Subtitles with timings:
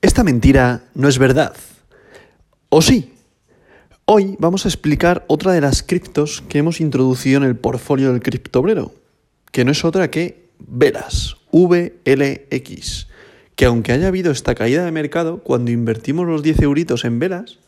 [0.00, 1.56] Esta mentira no es verdad.
[2.68, 3.14] ¿O sí?
[4.04, 8.22] Hoy vamos a explicar otra de las criptos que hemos introducido en el portfolio del
[8.22, 8.92] criptobrero,
[9.50, 13.08] que no es otra que Velas, VLX,
[13.56, 17.58] que aunque haya habido esta caída de mercado, cuando invertimos los 10 euritos en velas,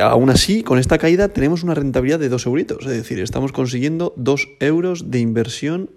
[0.00, 4.14] aún así, con esta caída tenemos una rentabilidad de 2 euritos, es decir, estamos consiguiendo
[4.16, 5.90] 2 euros de inversión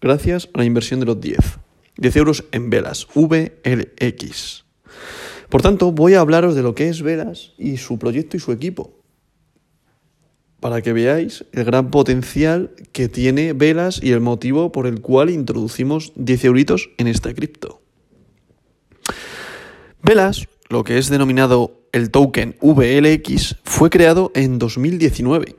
[0.00, 1.38] gracias a la inversión de los 10.
[1.96, 4.64] 10 euros en velas, VLX.
[5.48, 8.50] Por tanto, voy a hablaros de lo que es Velas y su proyecto y su
[8.50, 8.98] equipo,
[10.58, 15.30] para que veáis el gran potencial que tiene Velas y el motivo por el cual
[15.30, 17.82] introducimos 10 euritos en esta cripto.
[20.02, 25.56] Velas, lo que es denominado el token VLX, fue creado en 2019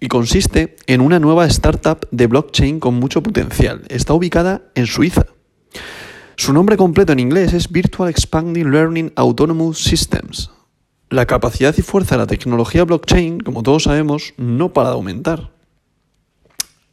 [0.00, 3.82] y consiste en una nueva startup de blockchain con mucho potencial.
[3.88, 5.26] Está ubicada en Suiza.
[6.36, 10.50] Su nombre completo en inglés es Virtual Expanding Learning Autonomous Systems.
[11.10, 15.50] La capacidad y fuerza de la tecnología blockchain, como todos sabemos, no para de aumentar.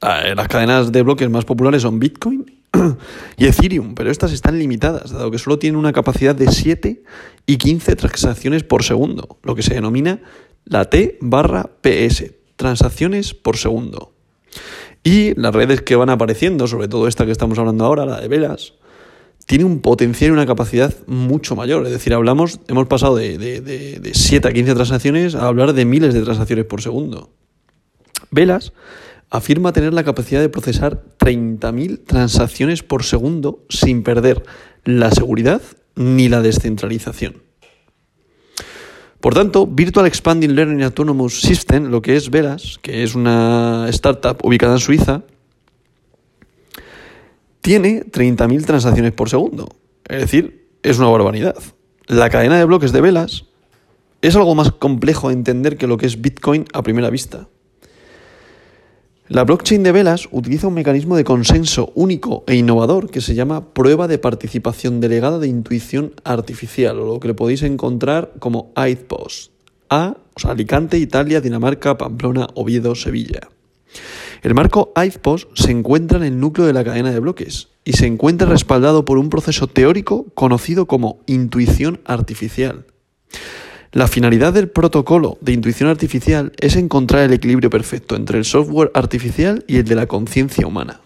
[0.02, 2.46] Ah, eh, las cadenas de bloques más populares son Bitcoin
[3.38, 7.04] y Ethereum, pero estas están limitadas, dado que solo tienen una capacidad de 7
[7.46, 10.22] y 15 transacciones por segundo, lo que se denomina
[10.66, 14.14] la T barra PS, transacciones por segundo.
[15.06, 18.28] Y las redes que van apareciendo, sobre todo esta que estamos hablando ahora, la de
[18.28, 18.74] velas,
[19.46, 21.86] tiene un potencial y una capacidad mucho mayor.
[21.86, 26.16] Es decir, hablamos, hemos pasado de, de, 7 a 15 transacciones a hablar de miles
[26.16, 27.30] de transacciones por segundo.
[28.32, 28.74] Velas
[29.30, 34.42] afirma tener la capacidad de procesar 30.000 transacciones por segundo sin perder
[34.86, 35.62] la seguridad
[35.94, 37.45] ni la descentralización.
[39.20, 44.38] Por tanto, Virtual Expanding Learning Autonomous System, lo que es Velas, que es una startup
[44.44, 45.24] ubicada en Suiza,
[47.62, 49.70] tiene 30.000 transacciones por segundo.
[50.08, 51.56] Es decir, es una barbaridad.
[52.06, 53.46] La cadena de bloques de velas
[54.22, 57.48] es algo más complejo de entender que lo que es Bitcoin a primera vista.
[59.28, 63.74] La blockchain de velas utiliza un mecanismo de consenso único e innovador que se llama
[63.74, 69.52] prueba de participación delegada de intuición artificial, o lo que le podéis encontrar como AIDPOS.
[69.90, 73.50] A, o sea, Alicante, Italia, Dinamarca, Pamplona, Oviedo, Sevilla.
[74.44, 78.06] El marco IFPOS se encuentra en el núcleo de la cadena de bloques y se
[78.06, 82.86] encuentra respaldado por un proceso teórico conocido como intuición artificial.
[83.96, 88.92] La finalidad del protocolo de intuición artificial es encontrar el equilibrio perfecto entre el software
[88.94, 91.00] artificial y el de la conciencia humana.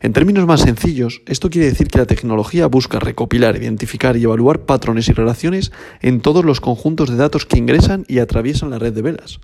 [0.00, 4.60] En términos más sencillos, esto quiere decir que la tecnología busca recopilar, identificar y evaluar
[4.60, 8.94] patrones y relaciones en todos los conjuntos de datos que ingresan y atraviesan la red
[8.94, 9.38] de velas.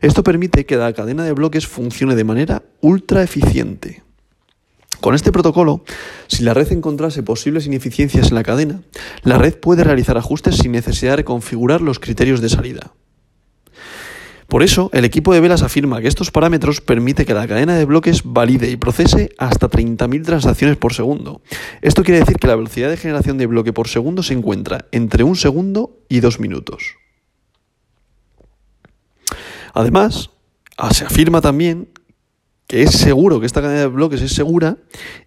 [0.00, 4.05] Esto permite que la cadena de bloques funcione de manera ultra eficiente.
[5.00, 5.84] Con este protocolo,
[6.26, 8.82] si la red encontrase posibles ineficiencias en la cadena,
[9.22, 12.92] la red puede realizar ajustes sin necesidad de configurar los criterios de salida.
[14.48, 17.84] Por eso, el equipo de velas afirma que estos parámetros permiten que la cadena de
[17.84, 21.42] bloques valide y procese hasta 30.000 transacciones por segundo.
[21.82, 25.24] Esto quiere decir que la velocidad de generación de bloque por segundo se encuentra entre
[25.24, 26.94] un segundo y dos minutos.
[29.74, 30.30] Además,
[30.78, 31.88] ah, se afirma también
[32.66, 34.78] que es seguro, que esta cadena de bloques es segura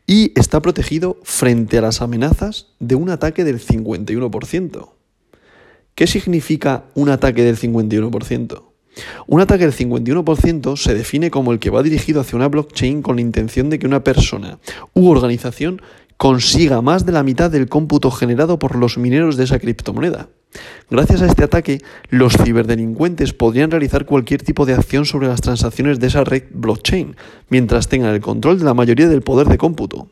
[0.05, 4.89] y está protegido frente a las amenazas de un ataque del 51%.
[5.95, 8.63] ¿Qué significa un ataque del 51%?
[9.27, 13.15] Un ataque del 51% se define como el que va dirigido hacia una blockchain con
[13.17, 14.59] la intención de que una persona
[14.93, 15.81] u organización
[16.17, 20.29] consiga más de la mitad del cómputo generado por los mineros de esa criptomoneda.
[20.89, 21.79] Gracias a este ataque,
[22.09, 27.15] los ciberdelincuentes podrían realizar cualquier tipo de acción sobre las transacciones de esa red blockchain,
[27.49, 30.07] mientras tengan el control de la mayoría del poder de cómputo.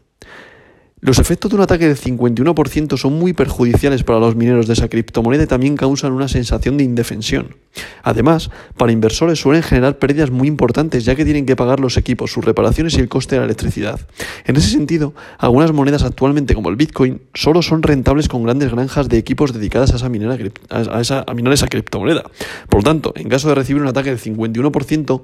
[1.00, 4.90] Los efectos de un ataque del 51% son muy perjudiciales para los mineros de esa
[4.90, 7.56] criptomoneda y también causan una sensación de indefensión.
[8.02, 12.32] Además, para inversores suelen generar pérdidas muy importantes ya que tienen que pagar los equipos,
[12.32, 14.00] sus reparaciones y el coste de la electricidad.
[14.46, 19.08] En ese sentido, algunas monedas actualmente como el Bitcoin solo son rentables con grandes granjas
[19.08, 20.36] de equipos dedicadas a esa minera,
[20.72, 22.24] a esa, a minar esa criptomoneda.
[22.70, 25.22] Por lo tanto, en caso de recibir un ataque del 51%,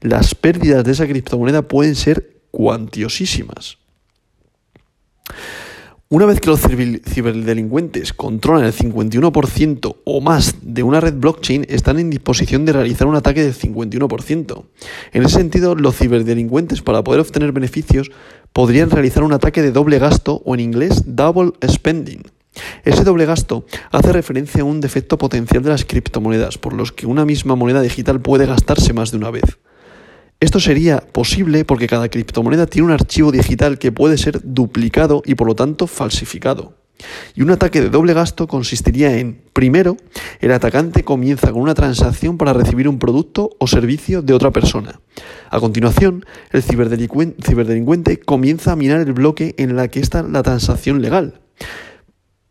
[0.00, 3.81] las pérdidas de esa criptomoneda pueden ser cuantiosísimas.
[6.12, 11.98] Una vez que los ciberdelincuentes controlan el 51% o más de una red blockchain, están
[11.98, 14.64] en disposición de realizar un ataque del 51%.
[15.12, 18.10] En ese sentido, los ciberdelincuentes, para poder obtener beneficios,
[18.52, 22.22] podrían realizar un ataque de doble gasto o en inglés double spending.
[22.84, 27.06] Ese doble gasto hace referencia a un defecto potencial de las criptomonedas, por los que
[27.06, 29.58] una misma moneda digital puede gastarse más de una vez.
[30.42, 35.36] Esto sería posible porque cada criptomoneda tiene un archivo digital que puede ser duplicado y
[35.36, 36.74] por lo tanto falsificado.
[37.36, 39.96] Y un ataque de doble gasto consistiría en, primero,
[40.40, 45.00] el atacante comienza con una transacción para recibir un producto o servicio de otra persona.
[45.48, 51.00] A continuación, el ciberdelincuente, comienza a minar el bloque en la que está la transacción
[51.02, 51.40] legal.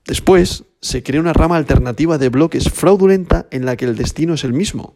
[0.05, 4.45] Después, se crea una rama alternativa de bloques fraudulenta en la que el destino es
[4.45, 4.95] el mismo.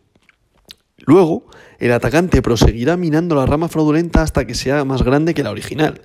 [1.06, 1.46] Luego,
[1.80, 6.02] el atacante proseguirá minando la rama fraudulenta hasta que sea más grande que la original.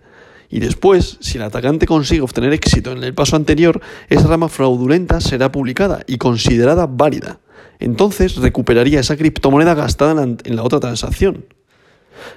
[0.50, 5.20] Y después, si el atacante consigue obtener éxito en el paso anterior, esa rama fraudulenta
[5.20, 7.38] será publicada y considerada válida.
[7.78, 11.46] Entonces recuperaría esa criptomoneda gastada en la, otra transacción.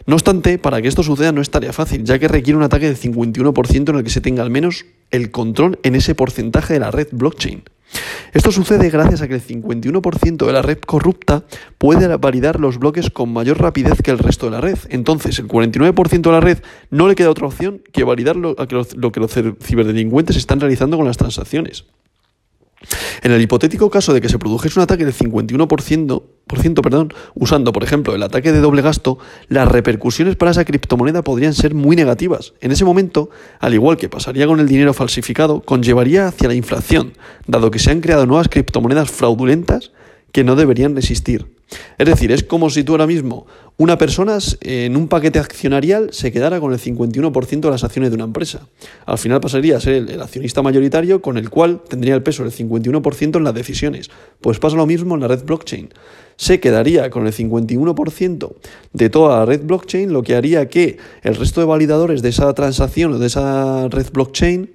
[0.06, 2.86] No obstante, para que esto suceda no es tarea fácil, ya que requiere un ataque
[2.86, 6.80] del 51% en el que se tenga al menos el control en ese porcentaje de
[6.80, 7.64] la red blockchain.
[8.34, 11.44] Esto sucede gracias a que el 51% de la red corrupta
[11.78, 14.78] puede validar los bloques con mayor rapidez que el resto de la red.
[14.90, 16.60] Entonces, el 49% de la red
[16.90, 18.56] no le queda otra opción que validar lo,
[18.96, 21.86] lo que los ciberdelincuentes están realizando con las transacciones.
[23.22, 27.84] En el hipotético caso de que se produjese un ataque del 51%, perdón, usando, por
[27.84, 32.54] ejemplo, el ataque de doble gasto, las repercusiones para esa criptomoneda podrían ser muy negativas.
[32.62, 37.14] En ese momento, al igual que pasaría con el dinero falsificado, conllevaría hacia la inflación,
[37.48, 39.92] dado que se han creado nuevas criptomonedas fraudulentas
[40.32, 41.53] que no deberían existir.
[41.98, 43.46] Es decir, es como si tú ahora mismo,
[43.78, 48.16] una persona en un paquete accionarial se quedara con el 51% de las acciones de
[48.16, 48.68] una empresa.
[49.06, 52.52] Al final pasaría a ser el, accionista mayoritario con el cual tendría el peso del
[52.52, 54.12] 51% en las decisiones.
[54.42, 55.90] Pues pasa lo mismo en la red blockchain.
[56.36, 58.54] Se quedaría con el 51%
[58.94, 62.54] de toda la red blockchain, lo que haría que el resto de validadores de esa
[62.54, 64.70] transacción o de esa red blockchain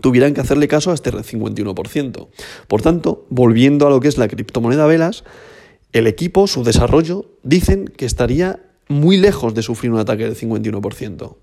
[0.00, 2.28] tuvieran que hacerle caso a este 51%.
[2.68, 5.24] Por tanto, volviendo a lo que es la criptomoneda Velas,
[5.92, 11.36] el equipo, su desarrollo, dicen que estaría muy lejos de sufrir un ataque del 51%.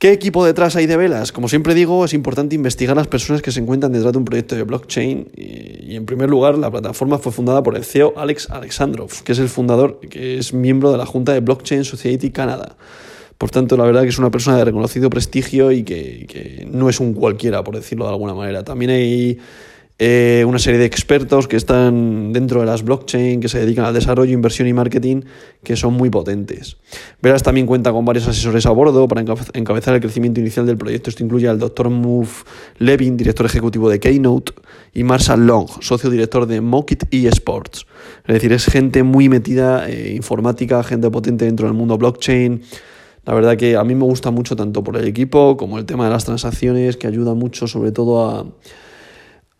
[0.00, 1.30] ¿Qué equipo detrás hay de velas?
[1.30, 4.56] Como siempre digo, es importante investigar las personas que se encuentran detrás de un proyecto
[4.56, 5.28] de blockchain.
[5.36, 9.38] Y, en primer lugar, la plataforma fue fundada por el CEO Alex Alexandrov, que es
[9.38, 12.78] el fundador, que es miembro de la Junta de Blockchain Society Canada.
[13.36, 16.88] Por tanto, la verdad que es una persona de reconocido prestigio y que, que no
[16.88, 18.64] es un cualquiera, por decirlo de alguna manera.
[18.64, 19.38] También hay
[20.02, 23.92] eh, una serie de expertos que están dentro de las blockchain, que se dedican al
[23.92, 25.24] desarrollo, inversión y marketing,
[25.62, 26.78] que son muy potentes.
[27.20, 31.10] Veras también cuenta con varios asesores a bordo para encabezar el crecimiento inicial del proyecto.
[31.10, 31.90] Esto incluye al Dr.
[31.90, 32.30] Move
[32.78, 34.54] Levin, director ejecutivo de Keynote,
[34.94, 37.86] y Marshall Long, socio director de Mockit eSports.
[38.26, 42.62] Es decir, es gente muy metida, eh, informática, gente potente dentro del mundo blockchain.
[43.26, 46.04] La verdad que a mí me gusta mucho tanto por el equipo como el tema
[46.04, 48.46] de las transacciones, que ayuda mucho sobre todo a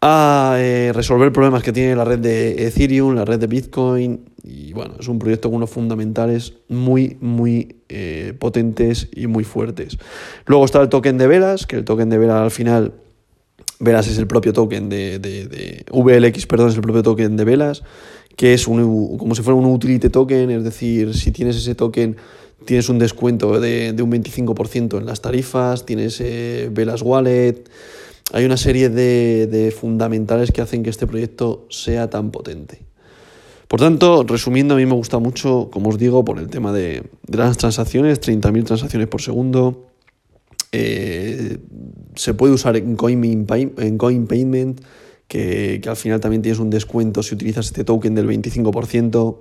[0.02, 4.30] a eh, resolver problemas que tiene la red de Ethereum, la red de Bitcoin.
[4.42, 9.98] Y bueno, es un proyecto con unos fundamentales muy, muy eh, potentes y muy fuertes.
[10.46, 12.94] Luego está el token de Velas, que el token de Velas al final,
[13.78, 17.82] Velas es el propio token de, de, VLX, perdón, es el propio token de Velas,
[18.36, 22.16] que es un, como si fuera un utility token, es decir, si tienes ese token
[22.64, 27.64] tienes un descuento de, de un 25% en las tarifas, tienes eh, Velas Wallet
[28.32, 32.82] hay una serie de, fundamentales que hacen que este proyecto sea tan potente.
[33.68, 37.04] Por tanto, resumiendo, a mí me gusta mucho, como os digo, por el tema de,
[37.28, 39.86] las transacciones, 30.000 transacciones por segundo.
[40.72, 41.58] Eh,
[42.14, 44.80] se puede usar en Coin, en Coin Payment,
[45.28, 49.38] que, que, al final también tienes un descuento si utilizas este token del 25%.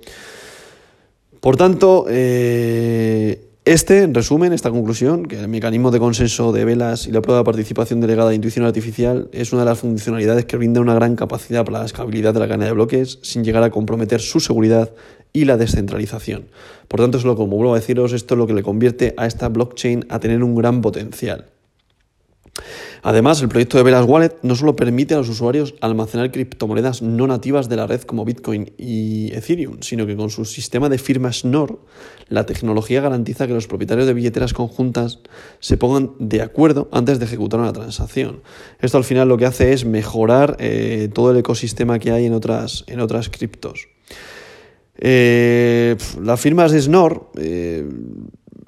[1.40, 7.06] Por tanto, eh, este, en resumen, esta conclusión, que el mecanismo de consenso de velas
[7.06, 10.56] y la prueba de participación delegada de intuición artificial es una de las funcionalidades que
[10.56, 13.70] brinda una gran capacidad para la escalabilidad de la cadena de bloques sin llegar a
[13.70, 14.90] comprometer su seguridad
[15.34, 16.46] y la descentralización.
[16.88, 19.48] Por tanto, solo como vuelvo a deciros, esto es lo que le convierte a esta
[19.48, 21.46] blockchain a tener un gran potencial.
[23.02, 27.26] Además, el proyecto de Velas Wallet no solo permite a los usuarios almacenar criptomonedas no
[27.26, 31.44] nativas de la red como Bitcoin y Ethereum, sino que con su sistema de firmas
[31.44, 31.80] NOR,
[32.28, 35.20] la tecnología garantiza que los propietarios de billeteras conjuntas
[35.60, 38.42] se pongan de acuerdo antes de ejecutar una transacción.
[38.80, 42.34] Esto al final lo que hace es mejorar eh, todo el ecosistema que hay en
[42.34, 43.88] otras, en otras criptos.
[45.02, 47.88] Eh, las firmas de SNOR eh,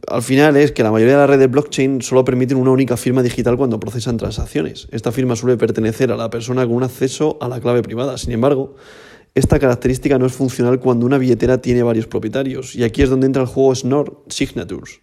[0.09, 3.23] al final es que la mayoría de las redes blockchain solo permiten una única firma
[3.23, 4.89] digital cuando procesan transacciones.
[4.91, 8.19] Esta firma suele pertenecer a la persona con un acceso a la clave privada.
[8.19, 8.75] Sin embargo,
[9.35, 12.75] esta característica no es funcional cuando una billetera tiene varios propietarios.
[12.75, 15.01] Y aquí es donde entra el juego Snor Signatures.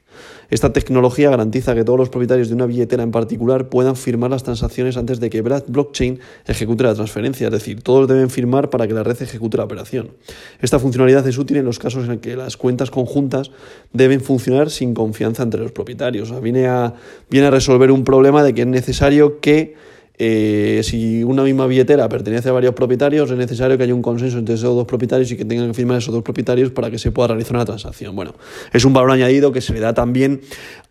[0.50, 4.44] Esta tecnología garantiza que todos los propietarios de una billetera en particular puedan firmar las
[4.44, 8.94] transacciones antes de que Blockchain ejecute la transferencia, es decir, todos deben firmar para que
[8.94, 10.12] la red ejecute la operación.
[10.60, 13.52] Esta funcionalidad es útil en los casos en que las cuentas conjuntas
[13.94, 16.40] deben funcionar sin confianza entre los propietarios.
[16.42, 16.96] viene, a,
[17.30, 19.76] viene a resolver un problema de que es necesario que
[20.22, 24.38] eh, si una misma billetera pertenece a varios propietarios, es necesario que haya un consenso
[24.38, 27.12] entre esos dos propietarios y que tengan que firmar esos dos propietarios para que se
[27.12, 28.14] pueda realizar una transacción.
[28.18, 28.36] Bueno,
[28.74, 30.42] es un valor añadido que se le da también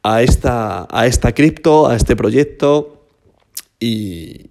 [0.03, 3.05] a esta, a esta cripto, a este proyecto.
[3.79, 4.49] Y,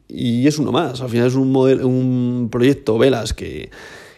[0.48, 1.01] es uno más.
[1.01, 3.72] Al final es un, modelo, un proyecto Velas que,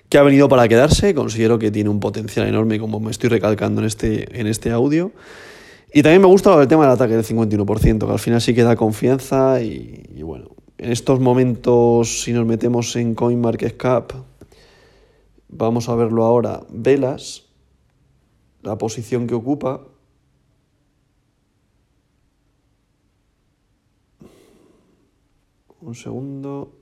[0.10, 1.16] que ha venido para quedarse.
[1.16, 5.14] Considero que tiene un potencial enorme, como me estoy recalcando en este, en este audio.
[5.92, 8.62] Y también me gusta el tema del ataque del 51%, que al final sí que
[8.62, 14.12] da confianza y, bueno, en estos momentos, si nos metemos en CoinMarketCap,
[15.48, 17.48] vamos a verlo ahora, velas,
[18.62, 19.82] la posición que ocupa.
[25.82, 26.76] Un segundo.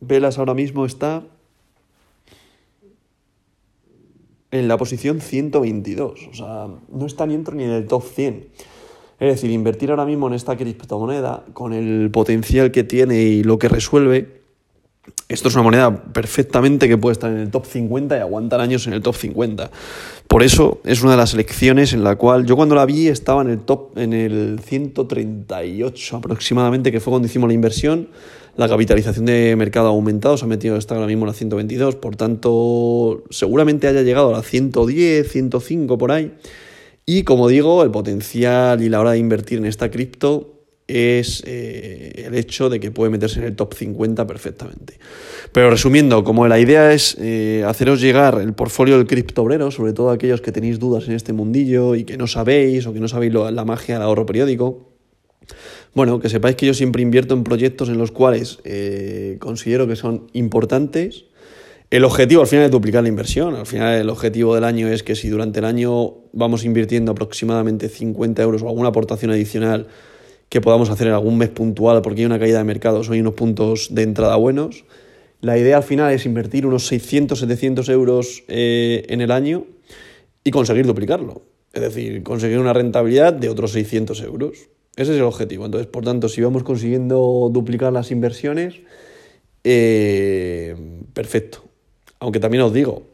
[0.00, 1.24] Velas ahora mismo está
[4.50, 6.28] en la posición 122.
[6.30, 8.48] O sea, no está ni dentro ni en el top 100.
[9.20, 13.58] Es decir, invertir ahora mismo en esta criptomoneda con el potencial que tiene y lo
[13.58, 14.37] que resuelve,
[15.28, 18.86] esto es una moneda perfectamente que puede estar en el top 50 y aguantar años
[18.86, 19.70] en el top 50.
[20.26, 23.42] Por eso es una de las elecciones en la cual yo cuando la vi estaba
[23.42, 28.08] en el top en el 138 aproximadamente, que fue cuando hicimos la inversión
[28.58, 31.94] la capitalización de mercado ha aumentado, se ha metido está ahora mismo en la 122,
[31.94, 36.34] por tanto, seguramente haya llegado a la 110, 105 por ahí.
[37.06, 40.57] Y como digo, el potencial y la hora de invertir en esta cripto
[40.88, 44.98] es eh, el hecho de que puede meterse en el top 50 perfectamente.
[45.52, 50.10] Pero resumiendo, como la idea es eh, haceros llegar el portfolio del criptobrero, sobre todo
[50.10, 53.34] aquellos que tenéis dudas en este mundillo y que no sabéis o que no sabéis
[53.34, 54.88] la magia del ahorro periódico,
[55.94, 59.96] bueno, que sepáis que yo siempre invierto en proyectos en los cuales eh, considero que
[59.96, 61.24] son importantes.
[61.90, 63.54] El objetivo al final es duplicar la inversión.
[63.54, 67.88] Al final el objetivo del año es que si durante el año vamos invirtiendo aproximadamente
[67.88, 69.88] 50 euros o alguna aportación adicional
[70.48, 73.20] que podamos hacer en algún mes puntual porque hay una caída de mercado, o hay
[73.20, 74.84] unos puntos de entrada buenos,
[75.40, 79.66] la idea al final es invertir unos 600, 700 euros eh, en el año
[80.42, 81.42] y conseguir duplicarlo.
[81.72, 84.68] Es decir, conseguir una rentabilidad de otros 600 euros.
[84.96, 85.66] Ese es el objetivo.
[85.66, 88.80] Entonces, por tanto, si vamos consiguiendo duplicar las inversiones,
[89.62, 90.74] eh,
[91.12, 91.62] perfecto.
[92.18, 93.04] Aunque también os digo,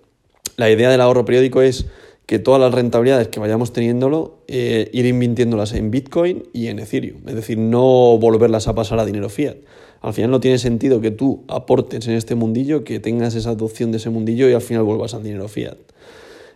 [0.57, 1.87] la idea del ahorro periódico es
[2.27, 7.19] que todas las rentabilidades que vayamos teniéndolo, eh, ir invirtiéndolas en Bitcoin y en Ethereum.
[7.27, 9.57] Es decir, no volverlas a pasar a dinero fiat.
[10.01, 13.91] Al final no tiene sentido que tú aportes en este mundillo, que tengas esa adopción
[13.91, 15.77] de ese mundillo y al final vuelvas al dinero fiat.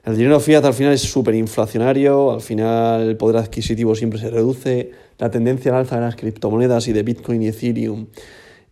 [0.05, 4.31] El dinero fiat al final es súper inflacionario, al final el poder adquisitivo siempre se
[4.31, 8.07] reduce, la tendencia al alza de las criptomonedas y de Bitcoin y Ethereum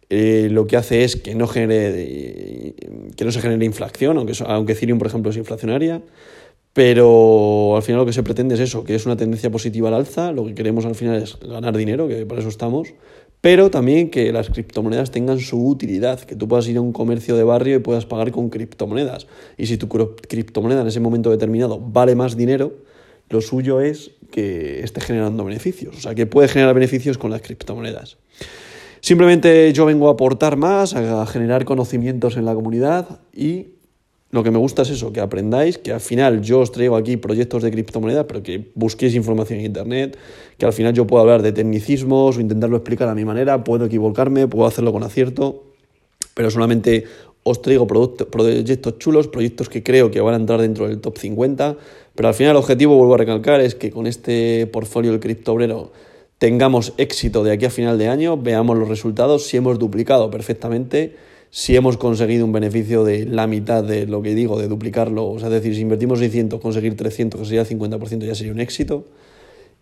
[0.08, 2.74] eh, lo que hace es que no, genere,
[3.16, 6.00] que no se genere inflación, aunque, aunque Ethereum, por ejemplo, es inflacionaria.
[6.76, 9.94] Pero al final lo que se pretende es eso, que es una tendencia positiva al
[9.94, 12.92] alza, lo que queremos al final es ganar dinero, que para eso estamos,
[13.40, 17.34] pero también que las criptomonedas tengan su utilidad, que tú puedas ir a un comercio
[17.34, 19.26] de barrio y puedas pagar con criptomonedas.
[19.56, 22.74] Y si tu criptomoneda en ese momento determinado vale más dinero,
[23.30, 27.40] lo suyo es que esté generando beneficios, o sea, que puede generar beneficios con las
[27.40, 28.18] criptomonedas.
[29.00, 33.75] Simplemente yo vengo a aportar más, a generar conocimientos en la comunidad y
[34.30, 37.16] lo que me gusta es eso, que aprendáis, que al final yo os traigo aquí
[37.16, 40.18] proyectos de criptomonedas, pero que busquéis información en Internet,
[40.58, 43.86] que al final yo puedo hablar de tecnicismos o intentarlo explicar a mi manera, puedo
[43.86, 45.64] equivocarme, puedo hacerlo con acierto,
[46.34, 47.04] pero solamente
[47.44, 51.76] os traigo proyectos chulos, proyectos que creo que van a entrar dentro del top 50,
[52.16, 55.92] pero al final el objetivo, vuelvo a recalcar, es que con este portfolio del criptobrero
[56.38, 61.14] tengamos éxito de aquí a final de año, veamos los resultados, si hemos duplicado perfectamente,
[61.50, 65.38] si hemos conseguido un beneficio de la mitad de lo que digo, de duplicarlo, o
[65.38, 68.60] sea, es decir, si invertimos 600, conseguir 300, que sería el 50%, ya sería un
[68.60, 69.04] éxito.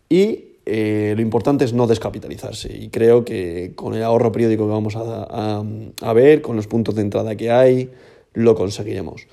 [0.09, 4.73] Y eh, lo importante es no descapitalizarse y creo que con el ahorro periódico que
[4.73, 7.91] vamos a, ver, con los puntos de entrada que hay,
[8.33, 9.27] lo conseguiremos.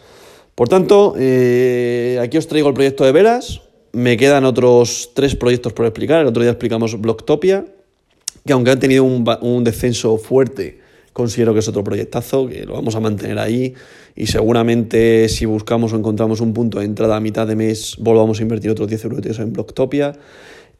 [0.56, 3.62] Por tanto, eh, aquí os traigo el proyecto de velas.
[3.94, 6.22] Me quedan otros tres proyectos por explicar.
[6.22, 7.66] El otro día explicamos Blocktopia,
[8.46, 10.81] que aunque ha tenido un, un descenso fuerte,
[11.14, 13.74] considero que es otro proyectazo, que lo vamos a mantener ahí
[14.16, 18.40] y seguramente si buscamos o encontramos un punto de entrada a mitad de mes volvamos
[18.40, 20.14] a invertir otros 10 euros en Blocktopia.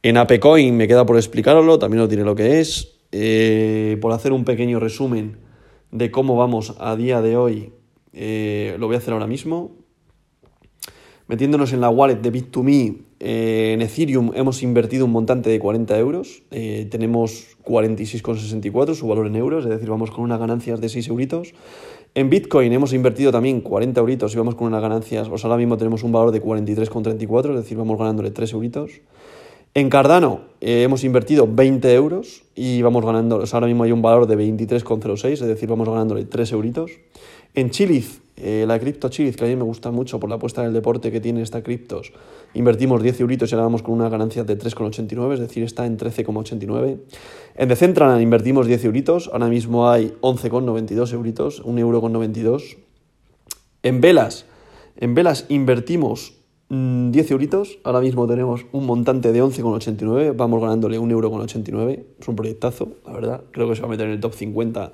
[0.04, 2.98] En ApeCoin me queda por explicarlo, también os diré lo que es.
[3.12, 5.38] Eh, por hacer un pequeño resumen
[5.92, 7.74] de cómo vamos a día de hoy,
[8.14, 9.76] eh, lo voy a hacer ahora mismo.
[11.28, 15.98] Metiéndonos en la wallet de Bit2Me, eh, en Ethereum hemos invertido un montante de 40
[15.98, 21.08] euros, tenemos 46,64 su valor en euros, es decir, vamos con unas ganancias de 6
[21.08, 21.54] euritos.
[22.14, 25.78] En Bitcoin hemos invertido también 40 euritos y vamos con unas ganancias, pues ahora mismo
[25.78, 28.92] tenemos un valor de 43,34, es decir, vamos ganándole 3 euritos.
[29.74, 34.28] En Cardano eh, hemos invertido 20 euros y vamos ganando, ahora mismo hay un valor
[34.28, 36.92] de 23,06, es decir, vamos ganándole 3 euritos.
[37.54, 40.60] En Chiliz, eh, la cripto Chiliz, que a mí me gusta mucho por la apuesta
[40.60, 42.12] en el deporte que tiene esta criptos,
[42.54, 45.98] invertimos 10 euritos y ahora vamos con una ganancia de 3,89, es decir, está en
[45.98, 46.98] 13,89.
[47.56, 52.76] En Decentraland invertimos 10 euritos, ahora mismo hay 11,92 euritos, 1 euro con 92.
[53.84, 54.46] En Velas,
[54.98, 56.41] en Velas invertimos
[56.72, 61.42] 10 mm, euritos, ahora mismo tenemos un montante de 11,89, vamos ganándole 1 euro con
[61.42, 64.34] 89, es un proyectazo, la verdad, creo que se va a meter en el top
[64.34, 64.94] 50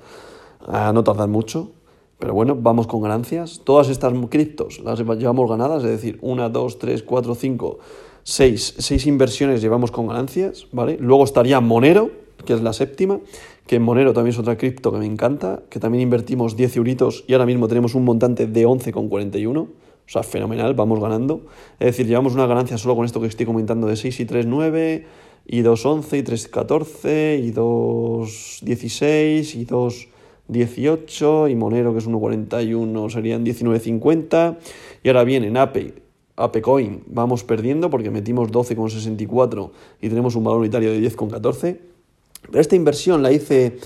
[0.66, 1.70] a no tardar mucho.
[2.18, 3.60] Pero bueno, vamos con ganancias.
[3.62, 7.78] Todas estas criptos las llevamos ganadas, es decir, una, dos, tres, cuatro, cinco,
[8.24, 10.96] seis, seis inversiones llevamos con ganancias, ¿vale?
[10.98, 12.10] Luego estaría Monero,
[12.44, 13.20] que es la séptima,
[13.68, 17.24] que en Monero también es otra cripto que me encanta, que también invertimos 10 euritos
[17.28, 19.68] y ahora mismo tenemos un montante de 11,41.
[20.08, 21.42] O sea, fenomenal, vamos ganando.
[21.78, 24.46] Es decir, llevamos una ganancia solo con esto que estoy comentando de 6 y 3,
[24.46, 25.06] 9,
[25.46, 30.08] y 2, 11, y 3, 14, y 2, 16, y 2...
[30.48, 34.56] 18 y Monero que es 1.41 serían 19.50
[35.02, 35.92] y ahora viene en Ape,
[36.36, 41.78] Apecoin vamos perdiendo porque metimos 12,64 y tenemos un valor unitario de 10,14
[42.50, 43.76] pero esta inversión la hice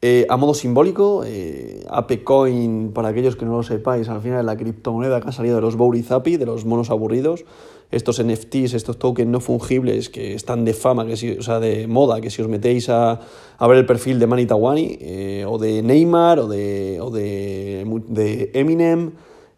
[0.00, 4.44] eh, a modo simbólico, eh, Apecoin, para aquellos que no lo sepáis, al final es
[4.44, 7.44] la criptomoneda que ha salido de los Bourizapi, de los monos aburridos,
[7.90, 11.86] estos NFTs, estos tokens no fungibles que están de fama, que si, o sea, de
[11.86, 13.18] moda, que si os metéis a,
[13.60, 19.12] ver el perfil de Manitawani, eh, o de Neymar, o de, o de, de Eminem,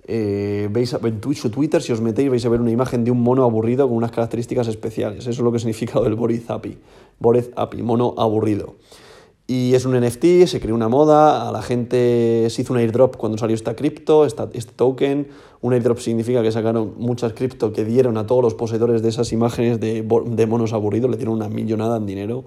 [0.06, 3.20] eh, veis en Twitch Twitter, si os metéis, vais a ver una imagen de un
[3.20, 5.20] mono aburrido con unas características especiales.
[5.20, 6.78] Eso es lo que significa el Boris Api.
[7.18, 8.76] Boris Api, mono aburrido.
[9.50, 13.16] Y es un NFT, se creó una moda, a la gente se hizo un airdrop
[13.16, 15.26] cuando salió esta cripto, este token.
[15.60, 19.32] Un airdrop significa que sacaron muchas cripto que dieron a todos los poseedores de esas
[19.32, 22.44] imágenes de, de monos aburridos, le dieron una millonada en dinero.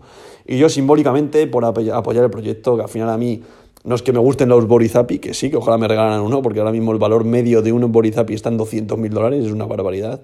[0.47, 3.41] Y yo simbólicamente, por apoyar el proyecto, que al final a mí
[3.83, 6.59] no es que me gusten los Borizapi, que sí, que ojalá me regalaran uno, porque
[6.59, 9.65] ahora mismo el valor medio de un Borizapi está en 200 mil dólares, es una
[9.65, 10.21] barbaridad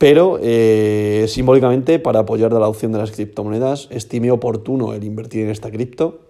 [0.00, 5.50] pero eh, simbólicamente para apoyar la opción de las criptomonedas estimé oportuno el invertir en
[5.50, 6.20] esta cripto.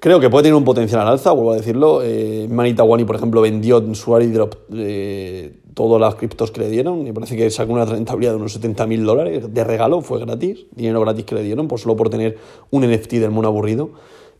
[0.00, 2.00] Creo que puede tener un potencial al alza, vuelvo a decirlo.
[2.02, 7.04] Eh, Manitawani, por ejemplo, vendió en su airdrop eh, todas las criptos que le dieron.
[7.04, 10.66] Me parece que sacó una rentabilidad de unos 70 mil dólares de regalo, fue gratis,
[10.74, 12.38] dinero gratis que le dieron, por solo por tener
[12.72, 13.90] un NFT del mono aburrido.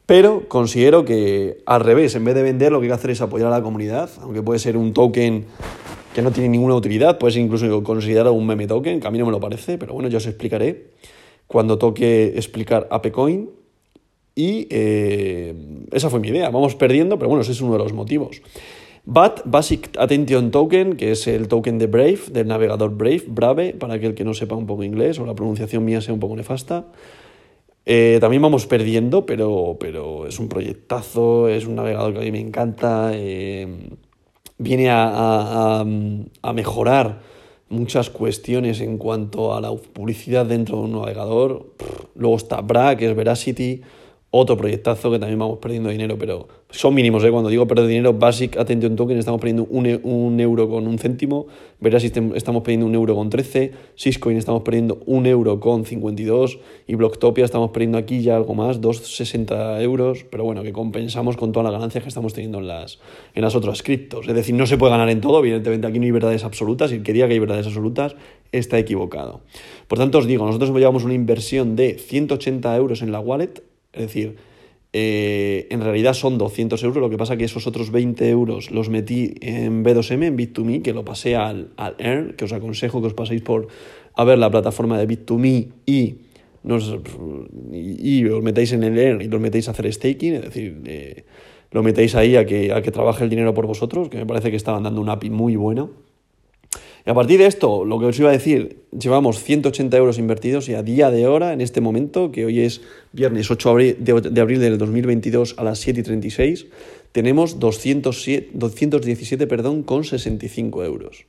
[0.06, 3.20] Pero considero que al revés, en vez de vender, lo que hay que hacer es
[3.20, 5.46] apoyar a la comunidad, aunque puede ser un token
[6.14, 9.26] que no tiene ninguna utilidad, puedes incluso considerarlo un meme token, que a mí no
[9.26, 10.88] me lo parece, pero bueno, yo os explicaré
[11.46, 13.50] cuando toque explicar ApeCoin.
[14.34, 15.52] Y eh,
[15.90, 18.40] esa fue mi idea, vamos perdiendo, pero bueno, ese es uno de los motivos.
[19.04, 23.94] BAT, Basic Attention Token, que es el token de Brave, del navegador Brave, Brave, para
[23.94, 26.84] aquel que no sepa un poco inglés o la pronunciación mía sea un poco nefasta.
[27.86, 32.30] Eh, también vamos perdiendo, pero, pero es un proyectazo, es un navegador que a mí
[32.30, 33.12] me encanta.
[33.14, 33.66] Eh,
[34.58, 35.84] viene a,
[36.54, 37.20] mejorar
[37.68, 41.66] muchas cuestiones en cuanto a la publicidad dentro de un navegador.
[42.14, 43.82] Luego está Bra, que es Veracity,
[44.38, 47.30] otro proyectazo que también vamos perdiendo dinero, pero son mínimos, ¿eh?
[47.30, 50.98] Cuando digo perder dinero, Basic Attention Token estamos perdiendo un, e, un euro con un
[50.98, 51.46] céntimo,
[51.80, 56.94] Verasystem estamos perdiendo un euro con 13, Syscoin estamos perdiendo un euro con 52 y
[56.94, 61.64] Blocktopia estamos perdiendo aquí ya algo más, 2,60 euros, pero bueno, que compensamos con todas
[61.64, 62.98] las ganancias que estamos teniendo en las,
[63.34, 64.26] en las otras criptos.
[64.26, 66.96] Es decir, no se puede ganar en todo, evidentemente aquí no hay verdades absolutas y
[66.96, 68.14] el que que hay verdades absolutas
[68.52, 69.40] está equivocado.
[69.88, 74.02] Por tanto, os digo, nosotros llevamos una inversión de 180 euros en la wallet, es
[74.02, 74.36] decir,
[74.92, 78.88] eh, en realidad son 200 euros, lo que pasa que esos otros 20 euros los
[78.88, 83.08] metí en B2M, en Bit2Me, que lo pasé al, al Earn, que os aconsejo que
[83.08, 83.68] os paséis por
[84.14, 86.16] a ver la plataforma de Bit2Me y,
[86.62, 86.96] nos,
[87.72, 91.24] y, os metáis en el Earn y los metéis a hacer staking, es decir, eh,
[91.70, 94.50] lo metéis ahí a que, a que trabaje el dinero por vosotros, que me parece
[94.50, 96.07] que estaban dando un API muy bueno.
[97.08, 100.74] A partir de esto, lo que os iba a decir, llevamos 180 euros invertidos y
[100.74, 104.76] a día de hora, en este momento, que hoy es viernes 8 de abril del
[104.76, 106.66] 2022 a las 7 y 36,
[107.12, 111.24] tenemos 207, 217 perdón, con 65 euros.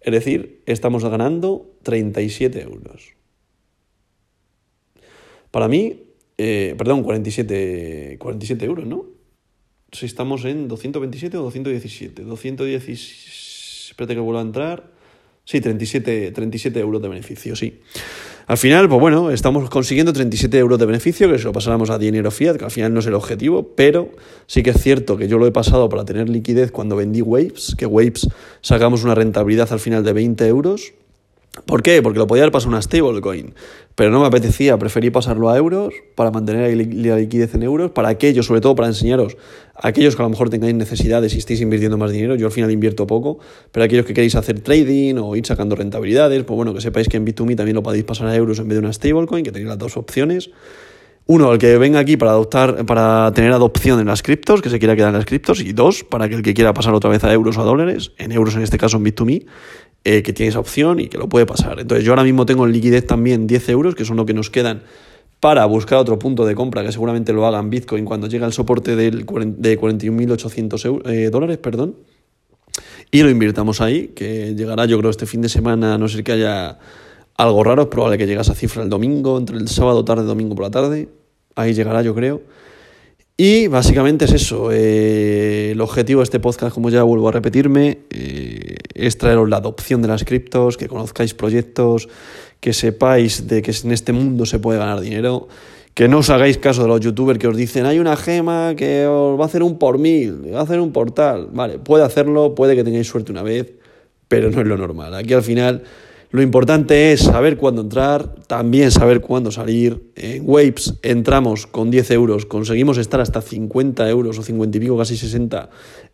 [0.00, 3.14] Es decir, estamos ganando 37 euros.
[5.50, 6.04] Para mí,
[6.38, 9.06] eh, perdón, 47, 47 euros, ¿no?
[9.90, 12.22] Si estamos en 227 o 217.
[12.22, 14.95] 217, espérate que vuelva a entrar.
[15.46, 17.78] Sí, 37, 37 euros de beneficio, sí.
[18.48, 21.98] Al final, pues bueno, estamos consiguiendo 37 euros de beneficio, que si lo pasáramos a
[21.98, 24.10] dinero fiat, que al final no es el objetivo, pero
[24.48, 27.76] sí que es cierto que yo lo he pasado para tener liquidez cuando vendí Waves,
[27.78, 28.28] que Waves
[28.60, 30.94] sacamos una rentabilidad al final de 20 euros,
[31.64, 32.02] ¿Por qué?
[32.02, 33.54] Porque lo podía haber pasado una stablecoin,
[33.94, 38.08] pero no me apetecía, preferí pasarlo a euros para mantener la liquidez en euros, para
[38.08, 39.36] aquellos, sobre todo para enseñaros
[39.74, 42.70] aquellos que a lo mejor tengáis necesidades y estéis invirtiendo más dinero, yo al final
[42.70, 43.38] invierto poco,
[43.72, 47.16] pero aquellos que queréis hacer trading o ir sacando rentabilidades, pues bueno, que sepáis que
[47.16, 49.68] en Bit2Me también lo podéis pasar a euros en vez de una stablecoin, que tenéis
[49.68, 50.50] las dos opciones.
[51.28, 54.78] Uno, el que venga aquí para adoptar, para tener adopción en las criptos, que se
[54.78, 57.24] quiera quedar en las criptos, y dos, para que el que quiera pasar otra vez
[57.24, 59.44] a euros o a dólares, en euros en este caso en Bit2Me,
[60.08, 61.80] eh, que tiene esa opción y que lo puede pasar.
[61.80, 64.50] Entonces yo ahora mismo tengo en liquidez también 10 euros, que son lo que nos
[64.50, 64.82] quedan
[65.40, 68.94] para buscar otro punto de compra, que seguramente lo hagan Bitcoin cuando llegue al soporte
[68.94, 71.96] del, de 41.800 eh, dólares, perdón,
[73.10, 76.22] y lo invirtamos ahí, que llegará yo creo este fin de semana, a no ser
[76.22, 76.78] que haya
[77.36, 80.26] algo raro, es probable que llegue esa cifra el domingo, entre el sábado tarde y
[80.26, 81.08] domingo por la tarde,
[81.56, 82.42] ahí llegará yo creo.
[83.38, 84.70] Y básicamente es eso.
[84.72, 89.58] Eh, el objetivo de este podcast, como ya vuelvo a repetirme, eh, es traeros la
[89.58, 92.08] adopción de las criptos, que conozcáis proyectos,
[92.60, 95.48] que sepáis de que en este mundo se puede ganar dinero,
[95.92, 99.06] que no os hagáis caso de los youtubers que os dicen hay una gema que
[99.06, 101.48] os va a hacer un por mil, va a hacer un portal.
[101.52, 103.70] Vale, puede hacerlo, puede que tengáis suerte una vez,
[104.28, 105.14] pero no es lo normal.
[105.14, 105.82] Aquí al final
[106.30, 110.10] lo importante es saber cuándo entrar, también saber cuándo salir.
[110.16, 114.98] En Waves entramos con 10 euros, conseguimos estar hasta 50 euros o 50 y pico,
[114.98, 115.70] casi 60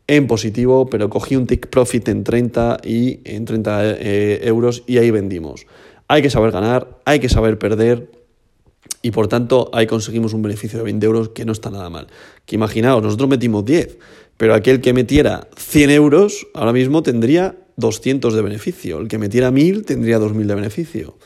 [0.06, 4.98] en positivo, pero cogí un tick profit en 30 y en 30 eh, euros y
[4.98, 5.66] ahí vendimos.
[6.08, 8.10] Hay que saber ganar, hay que saber perder
[9.00, 12.08] y por tanto ahí conseguimos un beneficio de 20 euros que no está nada mal.
[12.44, 13.98] Que imaginaos, nosotros metimos 10,
[14.36, 18.98] pero aquel que metiera 100 euros ahora mismo tendría 200 de beneficio.
[18.98, 21.16] El que metiera 1000 tendría 2000 de beneficio.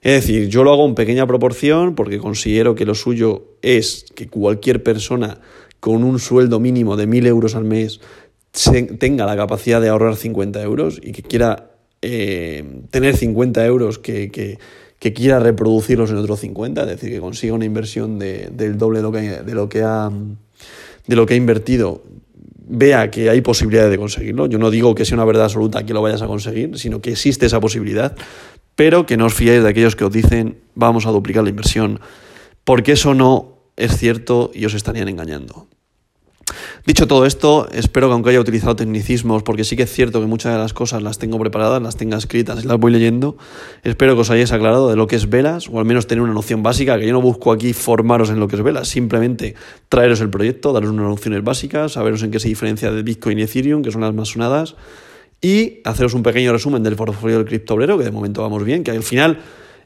[0.00, 4.28] Es decir, yo lo hago en pequeña proporción porque considero que lo suyo es que
[4.28, 5.40] cualquier persona
[5.80, 8.00] con un sueldo mínimo de 1000 euros al mes
[8.98, 11.70] tenga la capacidad de ahorrar 50 euros y que quiera
[12.02, 17.54] eh, tener 50 euros que, que, quiera reproducirlos en otros 50, es decir, que consiga
[17.54, 20.10] una inversión del doble de lo que, de lo que ha
[21.06, 22.02] de lo que ha invertido
[22.68, 24.46] vea que hay posibilidades de conseguirlo.
[24.46, 27.12] Yo no digo que sea una verdad absoluta que lo vayas a conseguir, sino que
[27.12, 28.14] existe esa posibilidad,
[28.74, 32.00] pero que no os fiéis de aquellos que os dicen vamos a duplicar la inversión,
[32.64, 35.68] porque eso no es cierto y os estarían engañando.
[36.86, 40.26] Dicho todo esto, espero que aunque haya utilizado tecnicismos, porque sí que es cierto que
[40.26, 43.36] muchas de las cosas las tengo preparadas, las tengo escritas y las voy leyendo,
[43.84, 46.32] espero que os hayáis aclarado de lo que es velas, o al menos tener una
[46.32, 49.54] noción básica, que yo no busco aquí formaros en lo que es velas, simplemente
[49.88, 53.42] traeros el proyecto, daros unas nociones básicas, saberos en qué se diferencia de Bitcoin y
[53.42, 54.74] Ethereum, que son las más sonadas,
[55.40, 58.90] y haceros un pequeño resumen del portfolio del criptobrero, que de momento vamos bien, que
[58.90, 59.38] al final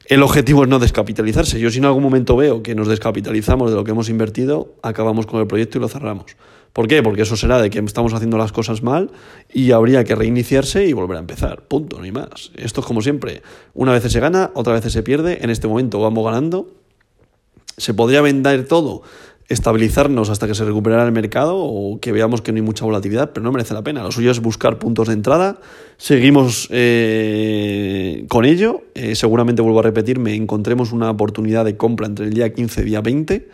[0.05, 1.59] el objetivo es no descapitalizarse.
[1.59, 5.25] Yo si en algún momento veo que nos descapitalizamos de lo que hemos invertido, acabamos
[5.25, 6.25] con el proyecto y lo cerramos.
[6.73, 7.03] ¿Por qué?
[7.03, 9.11] Porque eso será de que estamos haciendo las cosas mal
[9.53, 11.61] y habría que reiniciarse y volver a empezar.
[11.67, 12.51] Punto, no hay más.
[12.55, 13.43] Esto es como siempre.
[13.75, 15.39] Una vez se gana, otra vez se pierde.
[15.41, 16.71] En este momento vamos ganando.
[17.77, 19.03] Se podría vender todo
[19.53, 23.31] estabilizarnos hasta que se recuperara el mercado o que veamos que no hay mucha volatilidad,
[23.31, 24.03] pero no merece la pena.
[24.03, 25.59] Lo suyo es buscar puntos de entrada.
[25.97, 28.81] Seguimos eh, con ello.
[28.95, 32.83] Eh, seguramente vuelvo a repetirme, encontremos una oportunidad de compra entre el día 15 y
[32.83, 33.47] el día 20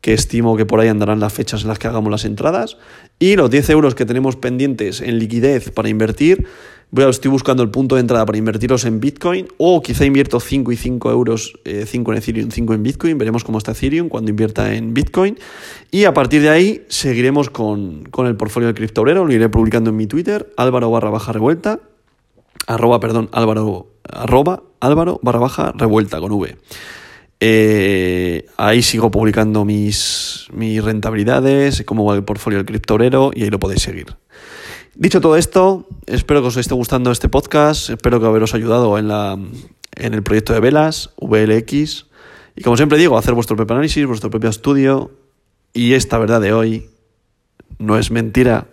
[0.00, 2.78] que estimo que por ahí andarán las fechas en las que hagamos las entradas,
[3.18, 6.46] y los 10 euros que tenemos pendientes en liquidez para invertir,
[6.90, 10.40] voy a, estoy buscando el punto de entrada para invertirlos en Bitcoin, o quizá invierto
[10.40, 14.08] 5 y 5 euros, 5 eh, en Ethereum, 5 en Bitcoin, veremos cómo está Ethereum
[14.08, 15.38] cuando invierta en Bitcoin,
[15.90, 19.96] y a partir de ahí seguiremos con, el portfolio del criptobrero, lo iré publicando en
[19.96, 21.80] mi Twitter, álvaro barra baja revuelta,
[22.66, 26.56] arroba, perdón, álvaro, arroba, álvaro barra baja revuelta con V.
[27.42, 33.50] Eh, ahí sigo publicando mis, mis rentabilidades, cómo va el portfolio del criptorero y ahí
[33.50, 34.14] lo podéis seguir.
[34.94, 39.08] Dicho todo esto, espero que os esté gustando este podcast, espero que haberos ayudado en,
[39.08, 39.38] la,
[39.96, 42.06] en el proyecto de velas, VLX.
[42.56, 45.12] Y como siempre digo, hacer vuestro propio análisis, vuestro propio estudio.
[45.72, 46.90] Y esta verdad de hoy
[47.78, 48.66] no es mentira,